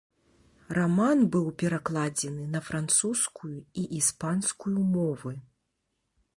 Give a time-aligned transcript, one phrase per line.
[0.77, 3.53] Раман быў перакладзены на французскую
[3.83, 5.31] і іспанскую мовы.